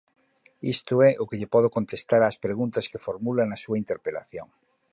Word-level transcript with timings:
Isto 0.75 0.95
é 1.09 1.11
o 1.21 1.27
que 1.29 1.39
lle 1.39 1.51
podo 1.53 1.73
contestar 1.77 2.21
ás 2.29 2.37
preguntas 2.45 2.85
que 2.91 3.03
formula 3.07 3.43
na 3.47 3.57
súa 3.63 3.79
interpelación. 3.83 4.47